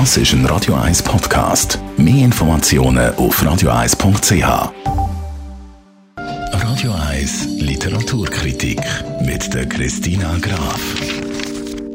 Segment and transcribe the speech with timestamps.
[0.00, 1.78] Das ist ein Radio 1 Podcast.
[1.96, 4.72] Mehr Informationen auf radio1.ch.
[6.16, 8.80] Radio 1 Literaturkritik
[9.20, 11.23] mit der Christina Graf.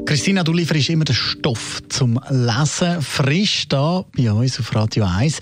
[0.09, 5.37] Christina, du lieferst immer den Stoff zum Lesen frisch da bei uns auf Radio 1.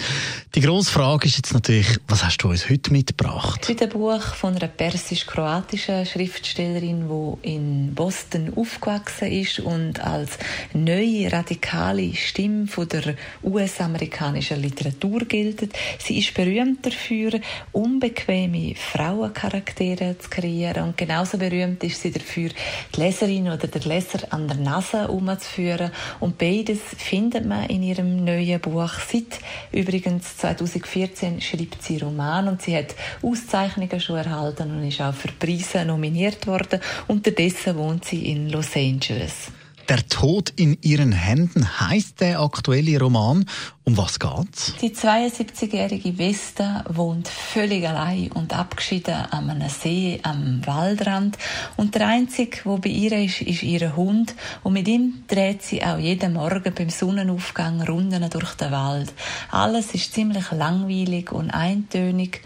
[0.55, 3.65] Die grosse Frage ist jetzt natürlich, was hast du uns heute mitgebracht?
[3.69, 10.32] Heute ein Buch von einer persisch-kroatischen Schriftstellerin, die in Boston aufgewachsen ist und als
[10.73, 15.69] neue radikale Stimme der US-amerikanischen Literatur gilt.
[15.99, 17.39] Sie ist berühmt dafür,
[17.71, 22.49] unbequeme Frauencharaktere zu kreieren und genauso berühmt ist sie dafür,
[22.93, 25.92] die Leserin oder der Leser an der Nase herumzuführen.
[26.20, 28.92] Und beides findet man in ihrem neuen Buch.
[29.07, 29.39] Seit
[29.71, 35.30] übrigens 2014 schreibt sie Roman und sie hat Auszeichnungen schon erhalten und ist auch für
[35.31, 36.80] Preise nominiert worden.
[37.08, 39.52] Unterdessen wohnt sie in Los Angeles.
[39.89, 43.45] Der Tod in ihren Händen heißt der aktuelle Roman.
[43.86, 44.73] Um was geht's?
[44.81, 51.38] Die 72-jährige Vesta wohnt völlig allein und abgeschieden an einem See am Waldrand.
[51.77, 54.35] Und der einzige, wo bei ihr ist, ist ihr Hund.
[54.61, 59.13] Und mit ihm dreht sie auch jeden Morgen beim Sonnenaufgang Runden durch den Wald.
[59.52, 62.41] Alles ist ziemlich langweilig und eintönig.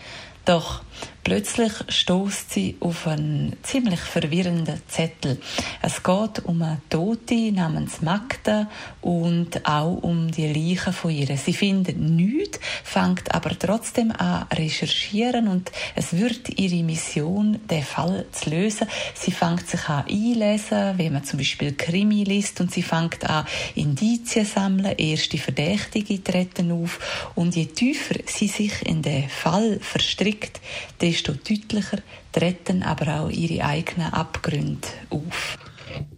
[0.46, 0.84] Doch
[1.24, 5.40] plötzlich stoßt sie auf einen ziemlich verwirrenden Zettel.
[5.82, 8.70] Es geht um eine Tote namens Magda
[9.02, 11.38] und auch um die Leichen von ihr.
[11.38, 18.26] Sie findet nichts, fängt aber trotzdem an recherchieren und es wird ihre Mission, den Fall
[18.32, 18.88] zu lösen.
[19.14, 23.46] Sie fängt sich an einlesen, wie man zum Beispiel Krimi liest und sie fängt an
[23.76, 30.60] Indizien sammeln, erste Verdächtige treten auf und je tiefer sie sich in den Fall verstrickt,
[31.00, 32.00] desto deutlicher
[32.32, 35.58] treten aber auch ihre eigenen Abgründe auf.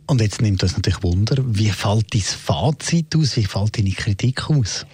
[0.05, 4.50] Und jetzt nimmt das natürlich Wunder, wie fällt dein Fazit aus, wie fällt deine Kritik
[4.50, 4.85] aus?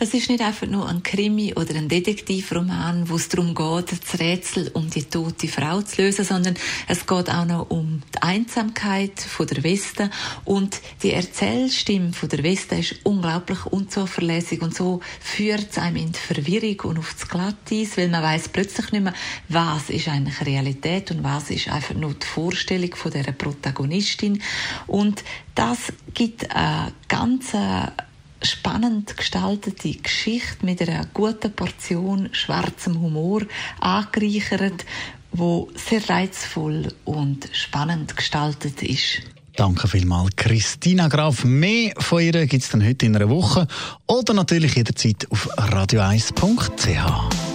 [0.00, 4.18] Das ist nicht einfach nur ein Krimi oder ein Detektivroman, wo es darum geht, das
[4.18, 6.54] Rätsel um die tote Frau zu lösen, sondern
[6.88, 10.08] es geht auch noch um die Einsamkeit von der Weste.
[10.46, 16.12] Und die Erzählstimme von der Weste ist unglaublich unzuverlässig und so führt es einem in
[16.12, 19.14] die Verwirrung und auf das Glatteis, weil man weiß plötzlich nicht mehr,
[19.50, 24.40] was ist eigentlich Realität und was ist einfach nur die Vorstellung von der Protagonistin.
[24.86, 25.22] Und
[25.54, 27.92] das gibt eine ganze
[28.42, 33.42] spannend gestaltete Geschichte mit einer guten Portion schwarzem Humor
[33.80, 34.84] angereichert,
[35.32, 39.22] wo sehr reizvoll und spannend gestaltet ist.
[39.56, 41.44] Danke vielmals, Christina Graf.
[41.44, 43.66] Mehr von ihr gibt es dann heute in einer Woche
[44.06, 47.50] oder natürlich jederzeit auf radio1.ch.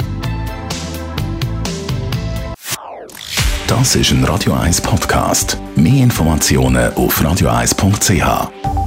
[3.68, 5.58] Das ist ein Radio 1 Podcast.
[5.76, 8.85] Mehr Informationen auf radio1.ch.